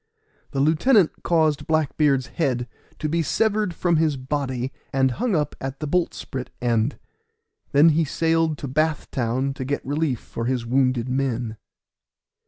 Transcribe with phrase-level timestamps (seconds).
[0.49, 2.67] The lieutenant caused Black beard's head
[2.97, 6.97] to be severed from his body, and hung up at the boltsprit end;
[7.71, 11.55] then he sailed to Bath Town, to get relief for his wounded men.